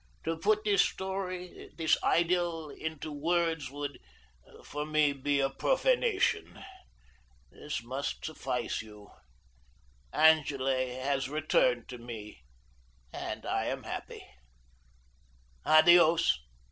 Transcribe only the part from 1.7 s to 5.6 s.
this idyl, into words, would, for me, be a